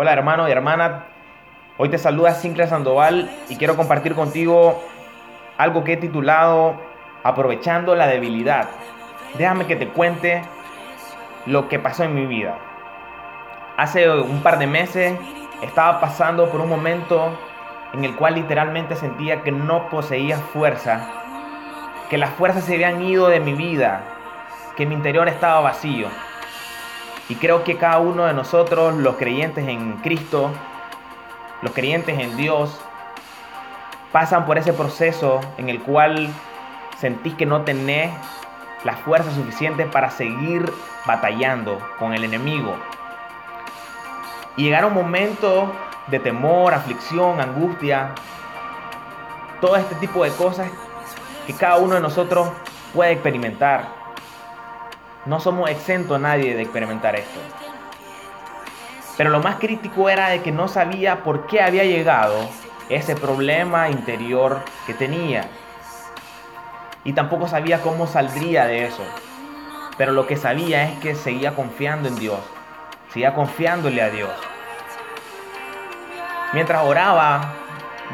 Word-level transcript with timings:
Hola 0.00 0.12
hermano 0.12 0.48
y 0.48 0.52
hermana, 0.52 1.06
hoy 1.76 1.88
te 1.88 1.98
saluda 1.98 2.32
Sinclair 2.32 2.68
Sandoval 2.68 3.28
y 3.48 3.56
quiero 3.56 3.74
compartir 3.74 4.14
contigo 4.14 4.80
algo 5.56 5.82
que 5.82 5.94
he 5.94 5.96
titulado 5.96 6.76
Aprovechando 7.24 7.96
la 7.96 8.06
debilidad. 8.06 8.68
Déjame 9.36 9.66
que 9.66 9.74
te 9.74 9.88
cuente 9.88 10.42
lo 11.46 11.68
que 11.68 11.80
pasó 11.80 12.04
en 12.04 12.14
mi 12.14 12.26
vida. 12.26 12.56
Hace 13.76 14.08
un 14.08 14.40
par 14.40 14.60
de 14.60 14.68
meses 14.68 15.18
estaba 15.62 16.00
pasando 16.00 16.48
por 16.48 16.60
un 16.60 16.68
momento 16.68 17.36
en 17.92 18.04
el 18.04 18.14
cual 18.14 18.36
literalmente 18.36 18.94
sentía 18.94 19.42
que 19.42 19.50
no 19.50 19.88
poseía 19.88 20.38
fuerza, 20.38 21.08
que 22.08 22.18
las 22.18 22.30
fuerzas 22.30 22.62
se 22.62 22.74
habían 22.74 23.02
ido 23.02 23.26
de 23.26 23.40
mi 23.40 23.54
vida, 23.54 24.02
que 24.76 24.86
mi 24.86 24.94
interior 24.94 25.26
estaba 25.26 25.58
vacío. 25.58 26.06
Y 27.28 27.34
creo 27.34 27.64
que 27.64 27.76
cada 27.76 27.98
uno 27.98 28.24
de 28.24 28.32
nosotros, 28.32 28.94
los 28.94 29.16
creyentes 29.16 29.68
en 29.68 29.98
Cristo, 29.98 30.50
los 31.62 31.72
creyentes 31.72 32.18
en 32.18 32.36
Dios, 32.36 32.80
pasan 34.12 34.46
por 34.46 34.56
ese 34.56 34.72
proceso 34.72 35.40
en 35.58 35.68
el 35.68 35.80
cual 35.82 36.28
sentís 36.98 37.34
que 37.34 37.46
no 37.46 37.62
tenés 37.62 38.10
la 38.84 38.94
fuerza 38.96 39.30
suficiente 39.32 39.84
para 39.86 40.10
seguir 40.10 40.72
batallando 41.06 41.78
con 41.98 42.14
el 42.14 42.24
enemigo. 42.24 42.74
Y 44.56 44.64
llegar 44.64 44.84
a 44.84 44.86
un 44.86 44.94
momento 44.94 45.70
de 46.06 46.18
temor, 46.18 46.74
aflicción, 46.74 47.40
angustia, 47.40 48.14
todo 49.60 49.76
este 49.76 49.94
tipo 49.96 50.24
de 50.24 50.30
cosas 50.30 50.70
que 51.46 51.52
cada 51.52 51.76
uno 51.76 51.94
de 51.94 52.00
nosotros 52.00 52.48
puede 52.94 53.12
experimentar. 53.12 53.88
No 55.26 55.40
somos 55.40 55.68
exentos 55.68 56.16
a 56.16 56.20
nadie 56.20 56.54
de 56.54 56.62
experimentar 56.62 57.16
esto. 57.16 57.40
Pero 59.16 59.30
lo 59.30 59.40
más 59.40 59.56
crítico 59.56 60.08
era 60.08 60.28
de 60.28 60.42
que 60.42 60.52
no 60.52 60.68
sabía 60.68 61.24
por 61.24 61.46
qué 61.46 61.60
había 61.60 61.84
llegado 61.84 62.48
ese 62.88 63.16
problema 63.16 63.90
interior 63.90 64.60
que 64.86 64.94
tenía. 64.94 65.48
Y 67.02 67.12
tampoco 67.12 67.48
sabía 67.48 67.82
cómo 67.82 68.06
saldría 68.06 68.66
de 68.66 68.86
eso. 68.86 69.02
Pero 69.96 70.12
lo 70.12 70.26
que 70.26 70.36
sabía 70.36 70.84
es 70.84 70.98
que 71.00 71.16
seguía 71.16 71.54
confiando 71.54 72.08
en 72.08 72.16
Dios. 72.16 72.38
Seguía 73.12 73.34
confiándole 73.34 74.00
a 74.00 74.10
Dios. 74.10 74.30
Mientras 76.52 76.84
oraba, 76.84 77.54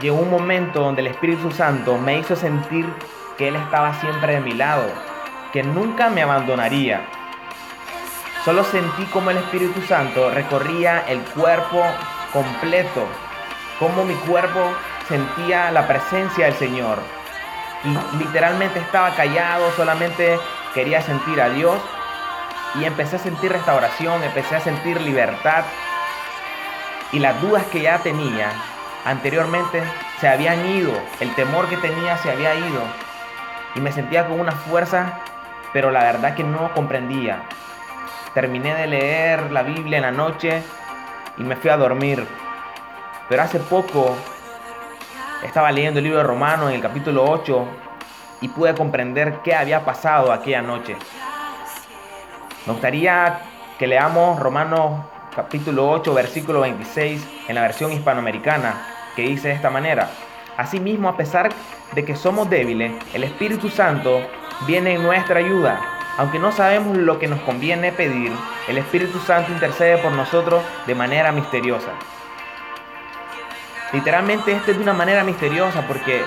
llegó 0.00 0.16
un 0.16 0.30
momento 0.30 0.80
donde 0.80 1.00
el 1.00 1.08
Espíritu 1.08 1.50
Santo 1.50 1.98
me 1.98 2.18
hizo 2.18 2.36
sentir 2.36 2.86
que 3.36 3.48
Él 3.48 3.56
estaba 3.56 3.92
siempre 3.94 4.34
de 4.34 4.40
mi 4.40 4.52
lado 4.52 5.11
que 5.52 5.62
nunca 5.62 6.08
me 6.08 6.22
abandonaría. 6.22 7.02
Solo 8.44 8.64
sentí 8.64 9.04
como 9.06 9.30
el 9.30 9.36
Espíritu 9.36 9.80
Santo 9.82 10.30
recorría 10.30 11.04
el 11.06 11.20
cuerpo 11.20 11.84
completo, 12.32 13.06
como 13.78 14.04
mi 14.04 14.14
cuerpo 14.14 14.72
sentía 15.08 15.70
la 15.70 15.86
presencia 15.86 16.46
del 16.46 16.54
Señor. 16.54 16.98
Y 17.84 18.18
literalmente 18.18 18.78
estaba 18.78 19.14
callado, 19.14 19.70
solamente 19.72 20.38
quería 20.74 21.02
sentir 21.02 21.40
a 21.40 21.50
Dios 21.50 21.78
y 22.74 22.84
empecé 22.84 23.16
a 23.16 23.18
sentir 23.18 23.52
restauración, 23.52 24.22
empecé 24.22 24.56
a 24.56 24.60
sentir 24.60 25.00
libertad. 25.00 25.64
Y 27.12 27.18
las 27.18 27.40
dudas 27.42 27.64
que 27.66 27.82
ya 27.82 27.98
tenía 27.98 28.52
anteriormente 29.04 29.82
se 30.20 30.28
habían 30.28 30.64
ido, 30.66 30.92
el 31.20 31.34
temor 31.34 31.68
que 31.68 31.76
tenía 31.76 32.16
se 32.18 32.30
había 32.30 32.54
ido. 32.54 32.82
Y 33.74 33.80
me 33.80 33.92
sentía 33.92 34.26
con 34.26 34.40
una 34.40 34.52
fuerza 34.52 35.20
pero 35.72 35.90
la 35.90 36.04
verdad 36.04 36.34
que 36.34 36.44
no 36.44 36.72
comprendía. 36.74 37.42
Terminé 38.34 38.74
de 38.74 38.86
leer 38.86 39.50
la 39.50 39.62
Biblia 39.62 39.98
en 39.98 40.02
la 40.02 40.10
noche 40.10 40.62
y 41.38 41.42
me 41.42 41.56
fui 41.56 41.70
a 41.70 41.76
dormir. 41.76 42.26
Pero 43.28 43.42
hace 43.42 43.58
poco 43.58 44.16
estaba 45.42 45.72
leyendo 45.72 45.98
el 45.98 46.04
libro 46.04 46.18
de 46.18 46.24
Romanos 46.24 46.70
en 46.70 46.76
el 46.76 46.82
capítulo 46.82 47.24
8 47.24 47.66
y 48.40 48.48
pude 48.48 48.74
comprender 48.74 49.38
qué 49.42 49.54
había 49.54 49.84
pasado 49.84 50.32
aquella 50.32 50.62
noche. 50.62 50.96
Me 52.66 52.72
gustaría 52.72 53.40
que 53.78 53.86
leamos 53.86 54.38
Romanos 54.38 55.04
capítulo 55.34 55.90
8, 55.90 56.14
versículo 56.14 56.60
26 56.60 57.26
en 57.48 57.54
la 57.54 57.62
versión 57.62 57.92
hispanoamericana, 57.92 58.86
que 59.16 59.22
dice 59.22 59.48
de 59.48 59.54
esta 59.54 59.70
manera. 59.70 60.10
Asimismo, 60.56 61.08
a 61.08 61.16
pesar 61.16 61.50
de 61.92 62.04
que 62.04 62.14
somos 62.14 62.50
débiles, 62.50 62.92
el 63.14 63.24
Espíritu 63.24 63.68
Santo 63.68 64.20
viene 64.66 64.94
en 64.94 65.02
nuestra 65.02 65.38
ayuda. 65.40 65.80
Aunque 66.18 66.38
no 66.38 66.52
sabemos 66.52 66.96
lo 66.96 67.18
que 67.18 67.26
nos 67.26 67.40
conviene 67.40 67.90
pedir, 67.92 68.32
el 68.68 68.78
Espíritu 68.78 69.18
Santo 69.20 69.50
intercede 69.50 69.98
por 69.98 70.12
nosotros 70.12 70.62
de 70.86 70.94
manera 70.94 71.32
misteriosa. 71.32 71.90
Literalmente 73.92 74.52
esto 74.52 74.70
es 74.70 74.76
de 74.76 74.82
una 74.82 74.92
manera 74.92 75.24
misteriosa 75.24 75.82
porque 75.86 76.22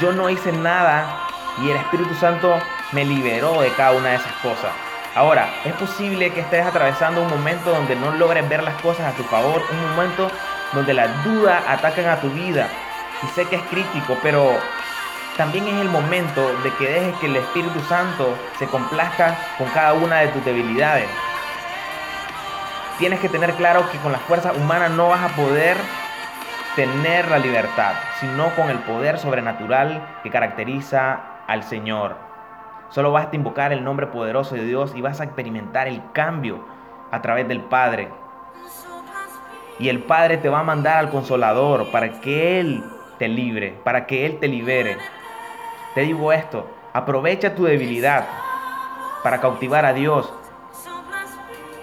yo 0.00 0.12
no 0.12 0.28
hice 0.30 0.52
nada 0.52 1.26
y 1.62 1.70
el 1.70 1.76
Espíritu 1.76 2.14
Santo 2.14 2.58
me 2.92 3.04
liberó 3.04 3.60
de 3.60 3.70
cada 3.70 3.92
una 3.92 4.10
de 4.10 4.16
esas 4.16 4.32
cosas. 4.42 4.72
Ahora, 5.14 5.48
es 5.64 5.72
posible 5.72 6.30
que 6.30 6.40
estés 6.40 6.64
atravesando 6.64 7.22
un 7.22 7.28
momento 7.28 7.70
donde 7.70 7.96
no 7.96 8.12
logres 8.12 8.48
ver 8.48 8.62
las 8.62 8.80
cosas 8.80 9.12
a 9.12 9.16
tu 9.16 9.24
favor, 9.24 9.62
un 9.70 9.90
momento 9.90 10.30
donde 10.72 10.94
las 10.94 11.24
dudas 11.24 11.62
atacan 11.66 12.06
a 12.06 12.20
tu 12.20 12.30
vida. 12.30 12.68
Y 13.22 13.26
sé 13.34 13.44
que 13.46 13.56
es 13.56 13.62
crítico, 13.62 14.16
pero 14.22 14.56
también 15.40 15.66
es 15.68 15.80
el 15.80 15.88
momento 15.88 16.42
de 16.62 16.70
que 16.74 16.84
dejes 16.84 17.16
que 17.16 17.24
el 17.24 17.36
Espíritu 17.36 17.80
Santo 17.88 18.36
se 18.58 18.66
complazca 18.66 19.38
con 19.56 19.68
cada 19.68 19.94
una 19.94 20.18
de 20.18 20.28
tus 20.28 20.44
debilidades. 20.44 21.08
Tienes 22.98 23.20
que 23.20 23.30
tener 23.30 23.54
claro 23.54 23.90
que 23.90 23.96
con 24.00 24.12
la 24.12 24.18
fuerza 24.18 24.52
humana 24.52 24.90
no 24.90 25.08
vas 25.08 25.32
a 25.32 25.34
poder 25.34 25.78
tener 26.76 27.26
la 27.30 27.38
libertad, 27.38 27.94
sino 28.20 28.54
con 28.54 28.68
el 28.68 28.80
poder 28.80 29.18
sobrenatural 29.18 30.06
que 30.22 30.28
caracteriza 30.28 31.18
al 31.46 31.62
Señor. 31.62 32.16
Solo 32.90 33.10
vas 33.10 33.28
a 33.32 33.34
invocar 33.34 33.72
el 33.72 33.82
nombre 33.82 34.08
poderoso 34.08 34.56
de 34.56 34.66
Dios 34.66 34.92
y 34.94 35.00
vas 35.00 35.22
a 35.22 35.24
experimentar 35.24 35.88
el 35.88 36.02
cambio 36.12 36.62
a 37.10 37.22
través 37.22 37.48
del 37.48 37.62
Padre. 37.62 38.10
Y 39.78 39.88
el 39.88 40.02
Padre 40.02 40.36
te 40.36 40.50
va 40.50 40.60
a 40.60 40.64
mandar 40.64 40.98
al 40.98 41.08
consolador 41.08 41.90
para 41.90 42.20
que 42.20 42.60
Él 42.60 42.84
te 43.18 43.26
libre, 43.26 43.80
para 43.84 44.04
que 44.04 44.26
Él 44.26 44.38
te 44.38 44.46
libere. 44.46 44.98
Te 45.94 46.02
digo 46.02 46.32
esto, 46.32 46.66
aprovecha 46.92 47.56
tu 47.56 47.64
debilidad 47.64 48.24
para 49.24 49.40
cautivar 49.40 49.84
a 49.84 49.92
Dios. 49.92 50.32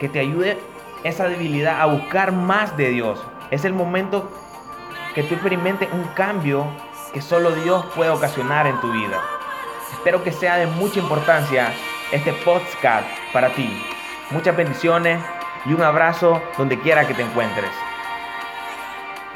Que 0.00 0.08
te 0.08 0.18
ayude 0.18 0.58
esa 1.04 1.28
debilidad 1.28 1.80
a 1.80 1.86
buscar 1.86 2.32
más 2.32 2.76
de 2.76 2.90
Dios. 2.90 3.24
Es 3.52 3.64
el 3.64 3.72
momento 3.72 4.28
que 5.14 5.22
tú 5.22 5.34
experimentes 5.34 5.88
un 5.92 6.04
cambio 6.14 6.66
que 7.12 7.20
solo 7.20 7.52
Dios 7.52 7.84
puede 7.94 8.10
ocasionar 8.10 8.66
en 8.66 8.80
tu 8.80 8.90
vida. 8.90 9.20
Espero 9.92 10.24
que 10.24 10.32
sea 10.32 10.56
de 10.56 10.66
mucha 10.66 10.98
importancia 10.98 11.72
este 12.10 12.32
podcast 12.32 13.06
para 13.32 13.50
ti. 13.50 13.70
Muchas 14.30 14.56
bendiciones 14.56 15.22
y 15.64 15.74
un 15.74 15.82
abrazo 15.82 16.42
donde 16.58 16.80
quiera 16.80 17.06
que 17.06 17.14
te 17.14 17.22
encuentres. 17.22 17.70